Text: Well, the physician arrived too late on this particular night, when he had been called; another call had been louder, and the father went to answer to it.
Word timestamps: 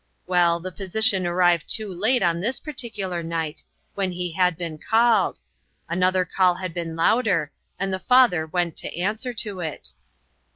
Well, 0.25 0.59
the 0.59 0.71
physician 0.71 1.27
arrived 1.27 1.69
too 1.69 1.87
late 1.93 2.23
on 2.23 2.39
this 2.41 2.59
particular 2.59 3.21
night, 3.21 3.63
when 3.93 4.11
he 4.11 4.31
had 4.31 4.57
been 4.57 4.79
called; 4.79 5.39
another 5.87 6.25
call 6.25 6.55
had 6.55 6.73
been 6.73 6.95
louder, 6.95 7.51
and 7.77 7.93
the 7.93 7.99
father 7.99 8.47
went 8.47 8.75
to 8.77 8.99
answer 8.99 9.31
to 9.35 9.59
it. 9.59 9.89